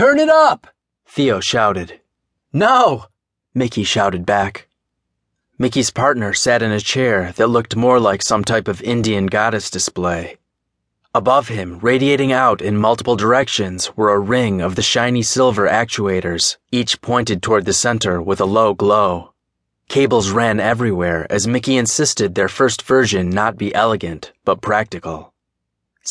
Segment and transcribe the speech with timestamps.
[0.00, 0.66] Turn it up!
[1.06, 2.00] Theo shouted.
[2.54, 3.04] No!
[3.52, 4.66] Mickey shouted back.
[5.58, 9.68] Mickey's partner sat in a chair that looked more like some type of Indian goddess
[9.68, 10.38] display.
[11.14, 16.56] Above him, radiating out in multiple directions, were a ring of the shiny silver actuators,
[16.72, 19.34] each pointed toward the center with a low glow.
[19.88, 25.29] Cables ran everywhere as Mickey insisted their first version not be elegant, but practical.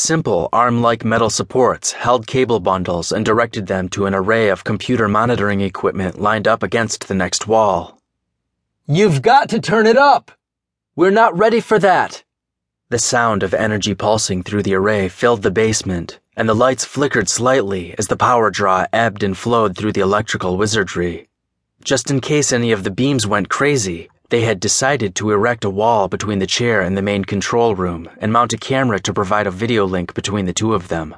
[0.01, 4.63] Simple arm like metal supports held cable bundles and directed them to an array of
[4.63, 7.99] computer monitoring equipment lined up against the next wall.
[8.87, 10.31] You've got to turn it up!
[10.95, 12.23] We're not ready for that!
[12.87, 17.27] The sound of energy pulsing through the array filled the basement, and the lights flickered
[17.27, 21.27] slightly as the power draw ebbed and flowed through the electrical wizardry.
[21.83, 25.69] Just in case any of the beams went crazy, they had decided to erect a
[25.69, 29.47] wall between the chair and the main control room and mount a camera to provide
[29.47, 31.15] a video link between the two of them.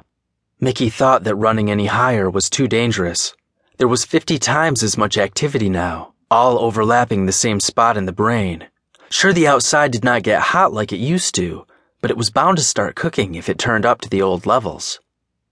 [0.60, 3.34] Mickey thought that running any higher was too dangerous.
[3.76, 8.12] There was 50 times as much activity now, all overlapping the same spot in the
[8.12, 8.68] brain.
[9.10, 11.66] Sure, the outside did not get hot like it used to,
[12.00, 15.00] but it was bound to start cooking if it turned up to the old levels.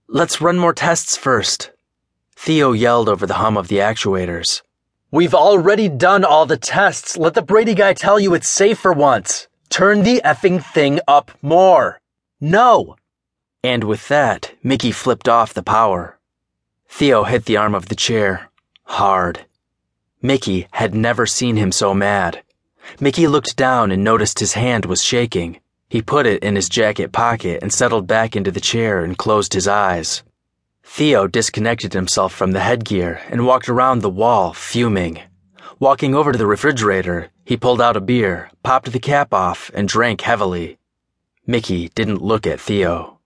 [0.07, 1.71] Let's run more tests first.
[2.35, 4.61] Theo yelled over the hum of the actuators.
[5.13, 7.17] We've already done all the tests.
[7.17, 9.49] Let the Brady guy tell you it's safe for once.
[9.69, 11.99] Turn the effing thing up more.
[12.39, 12.95] No.
[13.61, 16.17] And with that, Mickey flipped off the power.
[16.87, 18.49] Theo hit the arm of the chair.
[18.85, 19.45] Hard.
[20.21, 22.41] Mickey had never seen him so mad.
[23.01, 25.59] Mickey looked down and noticed his hand was shaking.
[25.89, 29.55] He put it in his jacket pocket and settled back into the chair and closed
[29.55, 30.23] his eyes.
[30.93, 35.21] Theo disconnected himself from the headgear and walked around the wall, fuming.
[35.79, 39.87] Walking over to the refrigerator, he pulled out a beer, popped the cap off, and
[39.87, 40.79] drank heavily.
[41.47, 43.19] Mickey didn't look at Theo.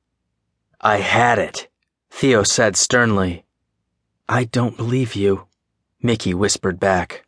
[0.79, 1.67] I had it,
[2.11, 3.45] Theo said sternly.
[4.29, 5.47] I don't believe you,
[6.03, 7.25] Mickey whispered back.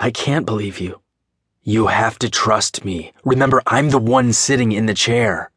[0.00, 1.02] I can't believe you.
[1.62, 3.12] You have to trust me.
[3.24, 5.52] Remember, I'm the one sitting in the chair.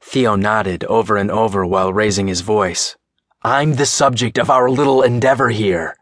[0.00, 2.96] Theo nodded over and over while raising his voice.
[3.44, 5.96] I'm the subject of our little endeavor here.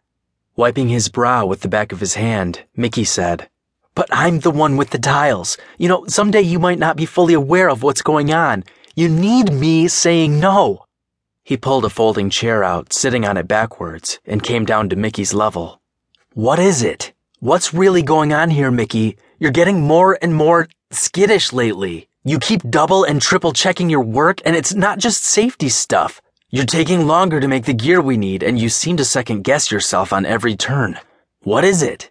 [0.57, 3.49] Wiping his brow with the back of his hand, Mickey said,
[3.95, 5.57] But I'm the one with the dials.
[5.79, 8.65] You know, someday you might not be fully aware of what's going on.
[8.95, 10.85] You need me saying no.
[11.43, 15.33] He pulled a folding chair out, sitting on it backwards, and came down to Mickey's
[15.33, 15.81] level.
[16.35, 17.15] What is it?
[17.39, 19.17] What's really going on here, Mickey?
[19.39, 22.07] You're getting more and more skittish lately.
[22.23, 26.21] You keep double and triple checking your work, and it's not just safety stuff.
[26.53, 29.71] You're taking longer to make the gear we need, and you seem to second guess
[29.71, 30.99] yourself on every turn.
[31.45, 32.11] What is it?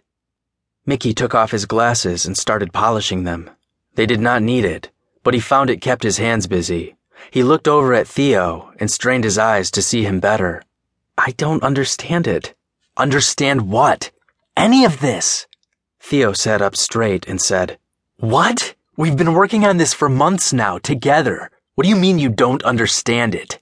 [0.86, 3.50] Mickey took off his glasses and started polishing them.
[3.96, 4.90] They did not need it,
[5.22, 6.96] but he found it kept his hands busy.
[7.30, 10.62] He looked over at Theo and strained his eyes to see him better.
[11.18, 12.54] I don't understand it.
[12.96, 14.10] Understand what?
[14.56, 15.48] Any of this?
[16.00, 17.78] Theo sat up straight and said,
[18.16, 18.74] What?
[18.96, 21.50] We've been working on this for months now, together.
[21.74, 23.60] What do you mean you don't understand it?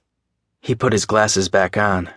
[0.60, 2.10] He put his glasses back on.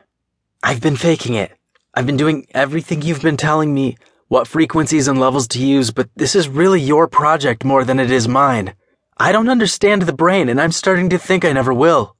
[0.64, 1.52] I've been faking it.
[1.94, 3.98] I've been doing everything you've been telling me,
[4.28, 8.10] what frequencies and levels to use, but this is really your project more than it
[8.10, 8.74] is mine.
[9.18, 12.16] I don't understand the brain, and I'm starting to think I never will.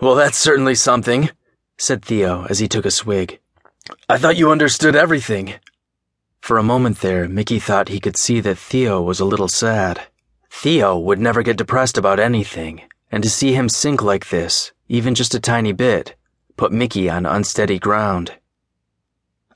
[0.00, 1.30] Well, that's certainly something,
[1.78, 3.40] said Theo as he took a swig.
[4.06, 5.54] I thought you understood everything.
[6.42, 10.08] For a moment there, Mickey thought he could see that Theo was a little sad.
[10.50, 15.14] Theo would never get depressed about anything, and to see him sink like this, even
[15.14, 16.14] just a tiny bit,
[16.56, 18.32] put Mickey on unsteady ground.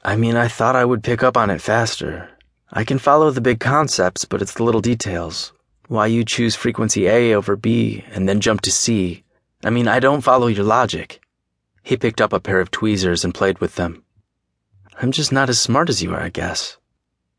[0.04, 2.30] I mean, I thought I would pick up on it faster.
[2.72, 5.52] I can follow the big concepts, but it's the little details.
[5.88, 9.24] Why you choose frequency A over B and then jump to C.
[9.64, 11.20] I mean, I don't follow your logic.
[11.82, 14.04] He picked up a pair of tweezers and played with them.
[15.00, 16.76] I'm just not as smart as you are, I guess.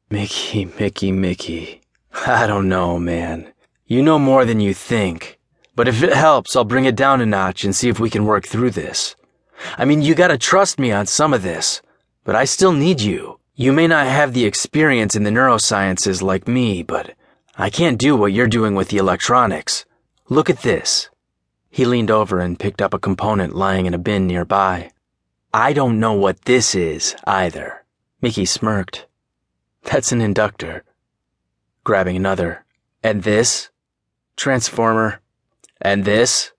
[0.09, 1.81] Mickey, Mickey, Mickey.
[2.25, 3.53] I don't know, man.
[3.85, 5.38] You know more than you think.
[5.79, 8.25] But if it helps, I'll bring it down a notch and see if we can
[8.25, 9.15] work through this.
[9.77, 11.81] I mean, you gotta trust me on some of this,
[12.25, 13.39] but I still need you.
[13.55, 17.15] You may not have the experience in the neurosciences like me, but
[17.57, 19.85] I can't do what you're doing with the electronics.
[20.27, 21.09] Look at this.
[21.69, 24.91] He leaned over and picked up a component lying in a bin nearby.
[25.53, 27.85] I don't know what this is, either.
[28.21, 29.07] Mickey smirked.
[29.83, 30.83] That's an inductor.
[31.85, 32.65] Grabbing another.
[33.01, 33.69] And this?
[34.35, 35.21] Transformer.
[35.81, 36.51] And this?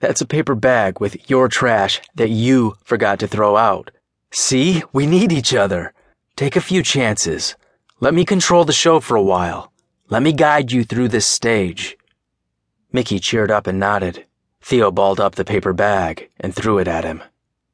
[0.00, 3.90] That's a paper bag with your trash that you forgot to throw out.
[4.32, 5.92] See, we need each other.
[6.36, 7.56] Take a few chances.
[8.00, 9.72] Let me control the show for a while.
[10.08, 11.96] Let me guide you through this stage.
[12.92, 14.26] Mickey cheered up and nodded.
[14.60, 17.22] Theo balled up the paper bag and threw it at him.